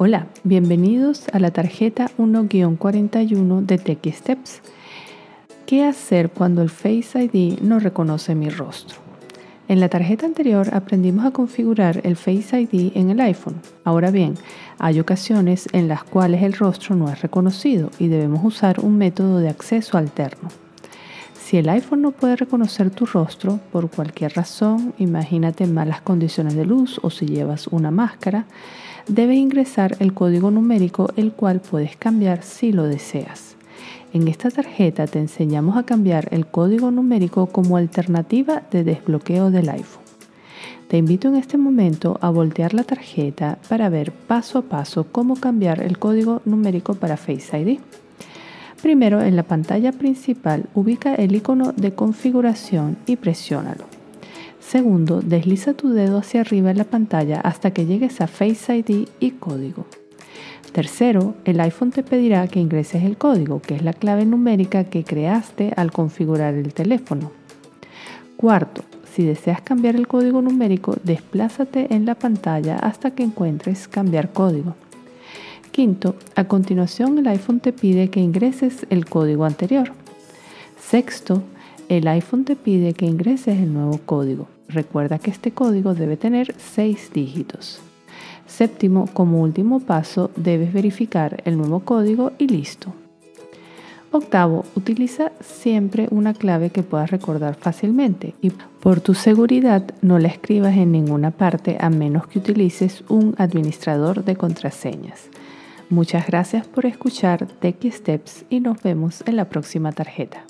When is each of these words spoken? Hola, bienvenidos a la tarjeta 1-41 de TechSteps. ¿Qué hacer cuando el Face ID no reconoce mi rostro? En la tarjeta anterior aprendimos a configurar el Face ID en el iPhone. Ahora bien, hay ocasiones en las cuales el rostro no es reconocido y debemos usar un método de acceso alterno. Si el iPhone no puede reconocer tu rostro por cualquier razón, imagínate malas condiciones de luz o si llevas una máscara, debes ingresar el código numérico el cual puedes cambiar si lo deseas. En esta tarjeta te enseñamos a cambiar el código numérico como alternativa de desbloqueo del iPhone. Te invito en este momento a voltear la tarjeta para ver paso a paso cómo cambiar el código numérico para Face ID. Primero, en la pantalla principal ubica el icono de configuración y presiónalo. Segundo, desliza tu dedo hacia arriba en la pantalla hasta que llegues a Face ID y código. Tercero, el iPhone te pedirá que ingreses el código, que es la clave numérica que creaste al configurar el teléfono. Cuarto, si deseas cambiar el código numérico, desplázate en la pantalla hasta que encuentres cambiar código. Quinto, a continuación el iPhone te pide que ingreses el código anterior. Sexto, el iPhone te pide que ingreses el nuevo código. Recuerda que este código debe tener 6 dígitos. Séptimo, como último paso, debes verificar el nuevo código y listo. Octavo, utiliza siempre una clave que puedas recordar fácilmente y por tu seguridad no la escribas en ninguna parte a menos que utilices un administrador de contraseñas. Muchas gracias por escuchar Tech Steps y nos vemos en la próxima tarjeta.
Hola, 0.00 0.28
bienvenidos 0.44 1.26
a 1.32 1.40
la 1.40 1.50
tarjeta 1.50 2.08
1-41 2.18 3.66
de 3.66 3.78
TechSteps. 3.78 4.60
¿Qué 5.66 5.84
hacer 5.84 6.30
cuando 6.30 6.62
el 6.62 6.70
Face 6.70 7.20
ID 7.20 7.58
no 7.62 7.80
reconoce 7.80 8.36
mi 8.36 8.48
rostro? 8.48 8.98
En 9.66 9.80
la 9.80 9.88
tarjeta 9.88 10.24
anterior 10.24 10.72
aprendimos 10.72 11.26
a 11.26 11.32
configurar 11.32 12.00
el 12.04 12.14
Face 12.14 12.60
ID 12.60 12.92
en 12.94 13.10
el 13.10 13.18
iPhone. 13.18 13.56
Ahora 13.82 14.12
bien, 14.12 14.34
hay 14.78 15.00
ocasiones 15.00 15.68
en 15.72 15.88
las 15.88 16.04
cuales 16.04 16.44
el 16.44 16.52
rostro 16.52 16.94
no 16.94 17.10
es 17.10 17.20
reconocido 17.20 17.90
y 17.98 18.06
debemos 18.06 18.44
usar 18.44 18.78
un 18.78 18.98
método 18.98 19.40
de 19.40 19.48
acceso 19.48 19.98
alterno. 19.98 20.48
Si 21.48 21.56
el 21.56 21.70
iPhone 21.70 22.02
no 22.02 22.10
puede 22.10 22.36
reconocer 22.36 22.90
tu 22.90 23.06
rostro 23.06 23.58
por 23.72 23.88
cualquier 23.88 24.34
razón, 24.34 24.92
imagínate 24.98 25.66
malas 25.66 26.02
condiciones 26.02 26.54
de 26.54 26.66
luz 26.66 27.00
o 27.02 27.08
si 27.08 27.24
llevas 27.24 27.68
una 27.68 27.90
máscara, 27.90 28.44
debes 29.06 29.38
ingresar 29.38 29.96
el 29.98 30.12
código 30.12 30.50
numérico 30.50 31.08
el 31.16 31.32
cual 31.32 31.62
puedes 31.62 31.96
cambiar 31.96 32.42
si 32.42 32.70
lo 32.70 32.82
deseas. 32.82 33.56
En 34.12 34.28
esta 34.28 34.50
tarjeta 34.50 35.06
te 35.06 35.20
enseñamos 35.20 35.78
a 35.78 35.84
cambiar 35.84 36.28
el 36.32 36.44
código 36.46 36.90
numérico 36.90 37.46
como 37.46 37.78
alternativa 37.78 38.64
de 38.70 38.84
desbloqueo 38.84 39.50
del 39.50 39.70
iPhone. 39.70 40.04
Te 40.88 40.98
invito 40.98 41.28
en 41.28 41.36
este 41.36 41.56
momento 41.56 42.18
a 42.20 42.28
voltear 42.28 42.74
la 42.74 42.84
tarjeta 42.84 43.56
para 43.70 43.88
ver 43.88 44.12
paso 44.12 44.58
a 44.58 44.62
paso 44.64 45.06
cómo 45.10 45.34
cambiar 45.34 45.80
el 45.80 45.98
código 45.98 46.42
numérico 46.44 46.92
para 46.92 47.16
Face 47.16 47.58
ID. 47.58 47.78
Primero, 48.82 49.20
en 49.22 49.34
la 49.34 49.42
pantalla 49.42 49.92
principal 49.92 50.66
ubica 50.74 51.14
el 51.14 51.34
icono 51.34 51.72
de 51.72 51.94
configuración 51.94 52.96
y 53.06 53.16
presiónalo. 53.16 53.84
Segundo, 54.60 55.20
desliza 55.20 55.72
tu 55.74 55.90
dedo 55.90 56.18
hacia 56.18 56.42
arriba 56.42 56.70
en 56.70 56.78
la 56.78 56.84
pantalla 56.84 57.40
hasta 57.40 57.72
que 57.72 57.86
llegues 57.86 58.20
a 58.20 58.26
Face 58.26 58.76
ID 58.76 59.08
y 59.18 59.30
código. 59.32 59.86
Tercero, 60.72 61.34
el 61.44 61.58
iPhone 61.60 61.90
te 61.90 62.02
pedirá 62.02 62.46
que 62.46 62.60
ingreses 62.60 63.02
el 63.02 63.16
código, 63.16 63.60
que 63.60 63.74
es 63.74 63.82
la 63.82 63.94
clave 63.94 64.26
numérica 64.26 64.84
que 64.84 65.02
creaste 65.02 65.72
al 65.76 65.90
configurar 65.90 66.54
el 66.54 66.74
teléfono. 66.74 67.32
Cuarto, 68.36 68.84
si 69.12 69.24
deseas 69.24 69.62
cambiar 69.62 69.96
el 69.96 70.06
código 70.06 70.40
numérico, 70.42 70.96
desplázate 71.02 71.92
en 71.94 72.04
la 72.06 72.14
pantalla 72.14 72.76
hasta 72.76 73.10
que 73.10 73.24
encuentres 73.24 73.88
cambiar 73.88 74.32
código. 74.32 74.76
Quinto, 75.78 76.16
a 76.34 76.42
continuación 76.42 77.18
el 77.18 77.28
iPhone 77.28 77.60
te 77.60 77.72
pide 77.72 78.10
que 78.10 78.18
ingreses 78.18 78.84
el 78.90 79.04
código 79.04 79.44
anterior. 79.44 79.92
Sexto, 80.76 81.44
el 81.88 82.08
iPhone 82.08 82.44
te 82.44 82.56
pide 82.56 82.94
que 82.94 83.06
ingreses 83.06 83.60
el 83.60 83.72
nuevo 83.72 84.00
código. 84.04 84.48
Recuerda 84.66 85.20
que 85.20 85.30
este 85.30 85.52
código 85.52 85.94
debe 85.94 86.16
tener 86.16 86.52
6 86.58 87.12
dígitos. 87.14 87.78
Séptimo, 88.44 89.06
como 89.12 89.40
último 89.40 89.78
paso, 89.78 90.32
debes 90.34 90.72
verificar 90.72 91.44
el 91.44 91.56
nuevo 91.56 91.78
código 91.78 92.32
y 92.38 92.48
listo. 92.48 92.92
Octavo, 94.10 94.64
utiliza 94.74 95.30
siempre 95.38 96.08
una 96.10 96.34
clave 96.34 96.70
que 96.70 96.82
puedas 96.82 97.12
recordar 97.12 97.54
fácilmente 97.54 98.34
y 98.42 98.50
por 98.50 99.00
tu 99.00 99.14
seguridad 99.14 99.84
no 100.02 100.18
la 100.18 100.26
escribas 100.26 100.76
en 100.76 100.90
ninguna 100.90 101.30
parte 101.30 101.76
a 101.78 101.88
menos 101.88 102.26
que 102.26 102.40
utilices 102.40 103.04
un 103.08 103.36
administrador 103.38 104.24
de 104.24 104.34
contraseñas. 104.34 105.28
Muchas 105.90 106.26
gracias 106.26 106.66
por 106.66 106.84
escuchar 106.84 107.46
Tech 107.46 107.82
Steps 107.90 108.44
y 108.50 108.60
nos 108.60 108.82
vemos 108.82 109.22
en 109.26 109.36
la 109.36 109.48
próxima 109.48 109.90
tarjeta. 109.92 110.44